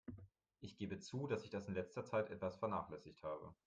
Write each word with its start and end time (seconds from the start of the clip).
Ich 0.61 0.77
gebe 0.77 0.97
zu, 0.99 1.27
dass 1.27 1.43
ich 1.43 1.51
das 1.51 1.67
in 1.67 1.75
letzter 1.75 2.03
Zeit 2.03 2.31
etwas 2.31 2.57
vernachlässigt 2.57 3.21
habe. 3.21 3.53